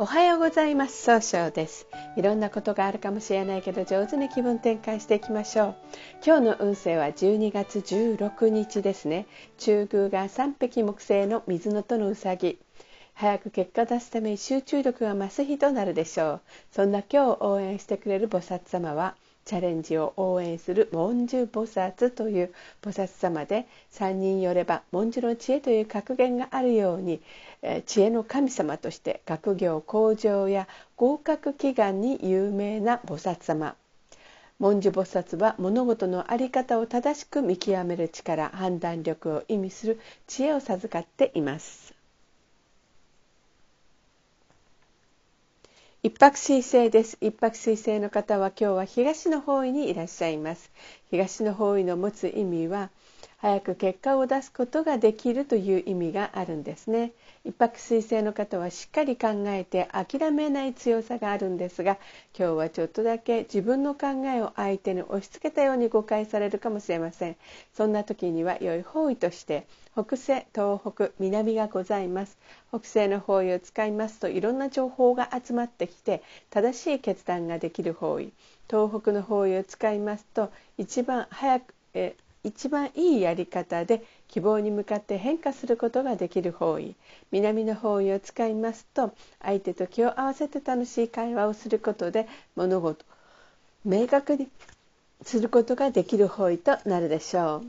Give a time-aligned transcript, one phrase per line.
[0.00, 1.02] おはようございます。
[1.02, 1.88] 総称です。
[2.16, 5.76] いろんなことがあるかもしれないけど上手に気分転換していきましょう。
[6.24, 9.26] 今日の運勢は12月16日ですね。
[9.58, 12.60] 中宮が3匹木星の水のとのうさぎ。
[13.14, 16.40] 早く結果出すために集中力が増す日となるでしょう。
[16.70, 19.16] そんな今日応援してくれる菩薩様は
[19.48, 27.22] チャレンジを応援する文殊菩薩という菩薩様で三人よれば文殊の知恵という格言があるように、
[27.62, 33.74] え知恵の神様として学業向上や合格祈願に有名な菩薩様
[34.58, 41.97] 文殊菩薩は物事の在り方を正しく見極める力判断力を意味する知恵を授かっています。
[46.02, 47.18] 一泊水星です。
[47.20, 50.70] 一泊水星の方は今日は東の方位にいらっしゃいます。
[51.10, 52.90] 東の方位の持つ意味は
[53.40, 57.12] 早く結果を出すことができるという意味があるんですね。
[57.44, 61.98] 一泊水星の方はしっかり考えて諦めない強さがあるんですが
[62.36, 67.36] 今日はちょっとだけ自分の考えを相手に押し付けたように誤解されるかもしれません。
[67.74, 72.36] そんな時には良い方位として北西東北南がございます。
[72.70, 78.32] 北西の方位を使いますといろんな情報が集まってきて正しい決断ができる方位。
[78.68, 86.94] 東北の方位を使いますと一番早くえ一番いいやり方で希望に向かって変化することができる方位
[87.30, 93.04] 南の方位を使いますと相手と気を合わせて楽しい会話をすることで物事
[93.84, 94.48] 明確に
[95.22, 97.66] することができる方位となるでしょう。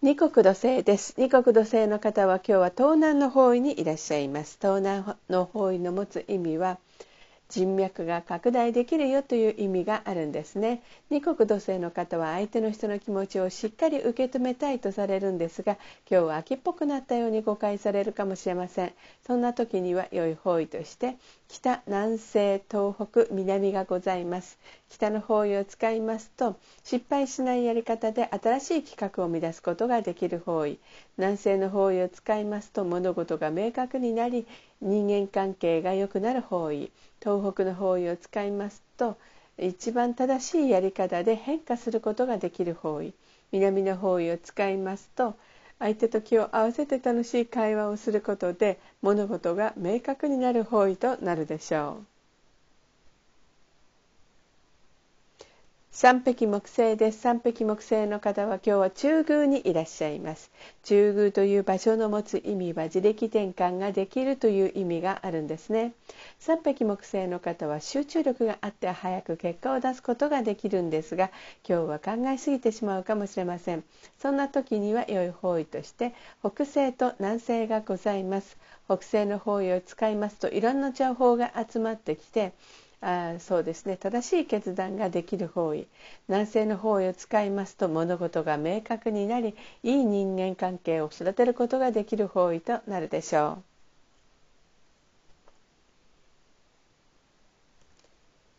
[0.00, 1.14] 二国土星です。
[1.18, 4.56] 二国土星の方は今日は東南の方位にいらっしゃいます。
[4.60, 6.78] 東南の方位の持つ意味は
[7.48, 10.82] 人脈が拡大できるよという意味があるんですね。
[11.10, 15.78] 二国土星の方は相手の人の気持ちをしっかり受け止めたいとされるんですが
[16.10, 18.92] 今日は秋っぽくなったように誤解されるかもしれません。
[19.26, 21.16] そんな時には良い方位として
[21.48, 24.58] 北南西東北南がございます。
[24.88, 30.78] 北の方位を使いますと失敗しないやり方で新しい企画を生み出すことができる方位。
[31.16, 34.46] 南西の方位を使いますと物事が明確になり
[34.80, 36.90] 人間関係が良くなる方位。
[37.22, 39.16] 東北の方位を使いますと
[39.58, 43.12] 一番正しいやり方で変化することができる方位。
[43.52, 45.36] 南の方位を使いますと
[45.78, 52.17] 相手と気を合わせて楽しい会話をすることで物事が明確になる方位となるでしょう。
[56.00, 57.18] 三匹木星です。
[57.22, 60.52] 三匹木星の方は今日は中宮にいらっしゃいます。
[60.84, 65.94] 中宮という場所の持つ意味は自力転換ができるという意味があるんですね。
[66.38, 71.32] 三匹木星の方は集中力があって早く結果を出すことができるんですが
[71.68, 73.82] 今日は考えすぎてしまうかもしれません。
[74.20, 76.14] そんな時には良い方位として
[76.44, 78.56] 北西と南西がございます。
[78.86, 82.52] 北西の方位を使いますといろんな情報が集まってきて
[83.00, 85.88] あそうですね正しい決断ができる方位
[86.28, 93.67] 南西の方位を使いますと物事が明確になりいい人間関係を育てることができる方位となるでしょう。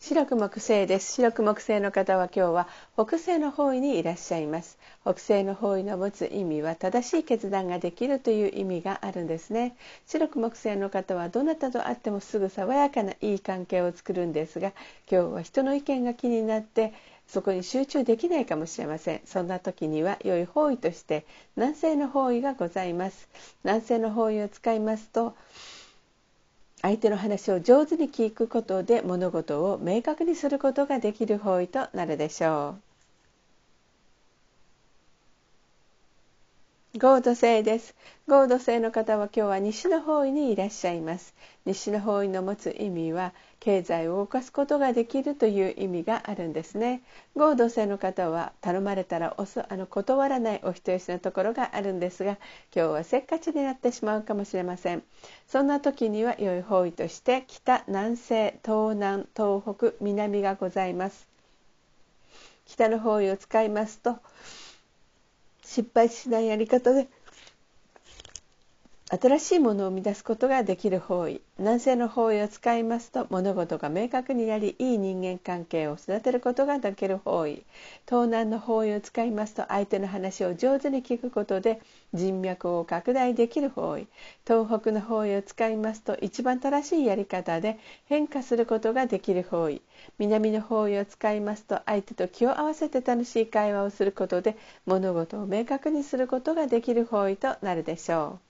[0.01, 1.11] 白く木星です。
[1.11, 4.79] 白く木星の方は今日は北西の方位にいらっしゃいます。
[5.01, 9.75] 北西の方位の持つ意味は正しい決断ができるという意味があるんですね。
[10.07, 14.71] 白く木星の方はどなたと会ってもすぐ爽やかないい関係を作るんですが
[15.11, 16.93] 今日は人の意見が気になって
[17.27, 19.21] そこに集中できないかもしれません。
[19.25, 21.25] そんな時には良い方位として
[21.57, 23.27] 南西の方位がございます。
[23.65, 25.35] 南西の方位を使いますと
[26.81, 32.88] 相手の話を上手に聞くことで物事を明確にすることができる方位となるでしょう。
[36.97, 37.93] 合土星です。
[38.27, 41.35] 合土星の方は今日は西の方位にいらっしゃいます。
[41.63, 47.03] 西の方位の持つ意味は経済を動かすことができるという意味があるんですね。
[47.35, 52.39] 合土星の方は頼まれたらおそあの断らないお人よしのところがあるんですが
[52.75, 55.03] 今日はせっかちになってしまうかもしれません。
[55.47, 61.27] そんな時には良い方位として北、南西、東南、東北、南がございます。
[62.65, 64.17] 北の方位を使いますと
[65.69, 67.07] 失敗しないやり方で
[69.11, 71.41] 新しいものを生み出すことができる方位。
[71.57, 77.63] 南西の方位を使いますと物事が明確になりいい人間関係を育てることができる方位。
[78.07, 81.81] 東南の方位を使いますと相手の話を上手に聞くことで
[82.13, 84.05] 人脈を拡大できる方位。
[84.45, 89.81] 東北の方位を使いますと一番正しいやり方で変化することができる方位。
[90.19, 94.55] 南の方位を使いますと相手と気を合わせて楽しい会話をすることで
[94.85, 98.48] 物事を明確にすることができる方位となるでしょう。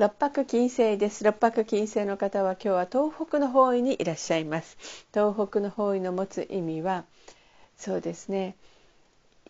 [0.00, 1.24] 六白金星です。
[1.24, 4.78] 六白金星の方は今日は東北の方位にいらっしゃいます。
[5.12, 7.04] 東北の方位の持つ意味は
[7.76, 8.56] そうですね。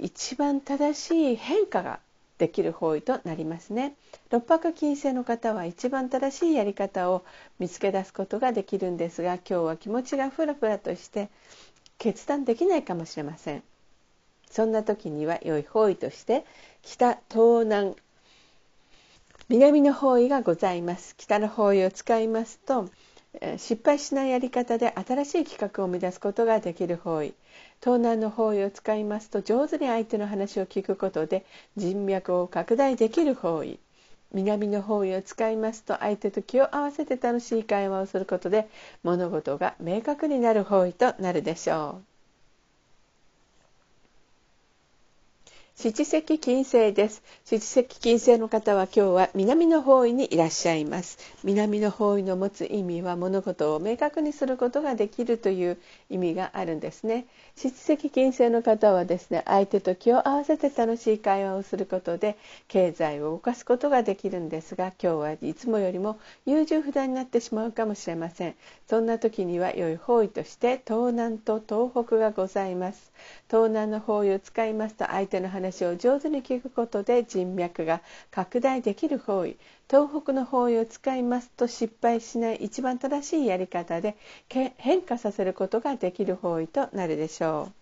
[0.00, 2.00] 一番正しい変化が
[2.38, 3.94] できる方位となりますね。
[4.32, 7.22] 六白金星の方は一番正しいやり方を
[7.60, 11.28] 見つけ出すことができるんですが今日は気持ちがふらふらとして
[11.98, 13.62] 決断できないかもしれません。
[14.50, 16.44] そんな時には良い方位として
[16.82, 17.94] 北東南
[19.50, 21.16] 南の方位がございます。
[21.16, 22.88] 北の方位を使いますと
[23.56, 27.34] 失敗しないやり方で新しい企画を生み出すことができる方位。
[27.80, 31.44] 東南の方位を使いますと上手に相手の話を聞くことで
[31.76, 33.80] 人脈を拡大できる方位。
[34.32, 38.68] 南の方位を使いますと相手と気を合わせて楽しい会話をすることで
[39.02, 42.09] 物事が明確になる方位となるでしょう。
[45.82, 47.22] 七石金星です。
[47.46, 51.16] 七石金星の方は今日は南の方位にいらっしゃいます。
[51.42, 55.78] 南の方位の持つ意味は物事を明確にすることができるという
[56.10, 57.24] 意味があるんですね。
[57.56, 62.36] 七石金星の方はですね相手と気を合わせて楽しい会話をすることで
[62.68, 68.54] 経済を動かすことができるんですが今日はいつもよりも優柔不断になってしまうかもしれません。
[68.86, 73.12] そんな時には良い方位として東南と東北がございます。
[73.48, 78.00] 東南の方位を使いますと相手の話話を上手に聞くことで人脈が
[78.30, 79.56] 拡大できる方位
[79.88, 84.16] 東北の方位を使いますと失敗しない一番正しいやり方で
[84.48, 87.72] 変化させることができる方位となるでしょう。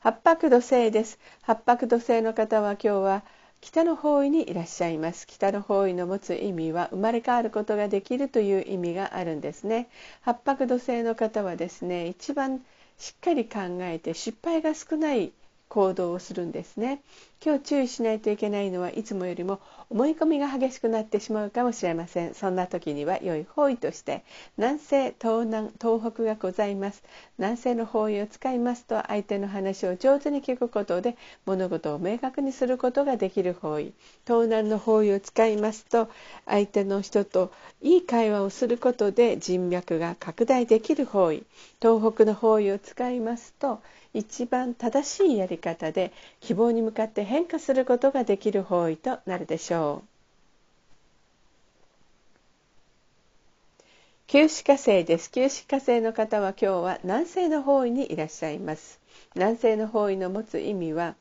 [0.00, 1.18] 八白土星です。
[1.40, 3.22] 八白土星の方は今日は
[3.62, 5.26] 北の方位にいらっしゃいます。
[5.26, 9.88] 北の方位の持つ意味は生まれ変わることができるという意味があるんですね。
[10.20, 12.62] 八白土星の方はですね一番
[12.98, 15.32] しっかり考えて失敗が少ない
[15.68, 17.02] 行動をするんですね。
[17.42, 19.60] 今日注意しないといけないのはいつもよりも
[19.90, 22.34] 思い込みが激しくなってしまうかもしれません。
[22.34, 24.24] そんな時には良い方位として
[24.56, 27.02] 南西東南東北がございます。
[27.38, 33.92] 南西の方位を使いますと相手の話を上手に聞くことで物事を明確にすることができる方位。
[34.26, 36.08] 東南の方位を使いますと
[36.46, 37.52] 相手の人と
[37.82, 41.44] いい会話をすることで人脈が拡大できる方位。
[41.80, 43.80] 東北の方位を使いますと
[44.14, 50.08] 一番正しいやり方で希望に向かって変化することができる方位となるでしょう。
[54.26, 55.30] 九死火星です。
[55.30, 59.00] 九死火星の方は今日は南西の方位にいらっしゃいます。
[59.34, 61.14] 南西の方位の持つ意味は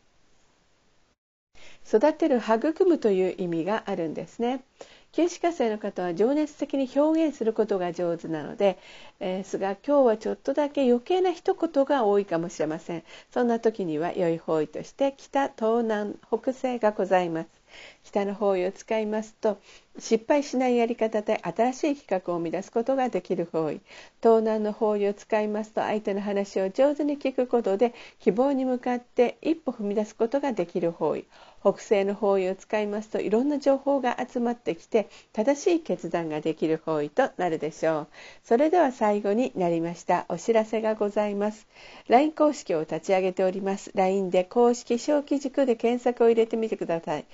[1.87, 4.63] 育てる育むという意味があるんですね。
[5.13, 8.79] 九死火星の方は情熱的に表現することが上手なので、
[9.19, 13.03] えー、すが今日はちょっとだけ余計な一言が多いかもしれません。
[13.31, 17.62] そんな時には良い方位として北東南北西がございます。
[18.03, 19.59] 北の方位を使いますと
[19.99, 23.81] 失敗しないやり方で新しい企画を生み出すことができる方位。
[24.21, 31.25] 東南の方位を使いますと相手の話を上手に聞くことで希望に向かって一歩踏み出すことができる方位。
[31.61, 38.07] 北西の方位を使いますといろんな情報が集まってきて正しい決断ができる方位となるでしょう。
[38.43, 41.67] それでは最後になりましたお知らせがございます。
[42.09, 43.91] LINE 公式を立ち上げております。
[43.95, 47.25] LINE で公式小規塾で検索を入れてみてください。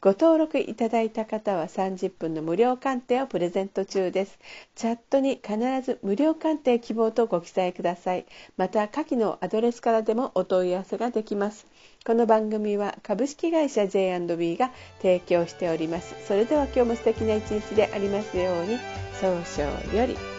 [0.00, 4.38] ご登録いただいた方は30分の無料鑑定をプレゼント中です。
[4.76, 8.24] チャットに必ず無料鑑定希望とご記載ください。
[8.56, 11.66] また下記のアドレスからでもお問い合わせができます。
[12.06, 16.14] この番組は株式会社 J&B が提供しております。
[16.26, 18.78] それでは今日も素敵な一日でありますように。
[19.20, 20.37] 早々より。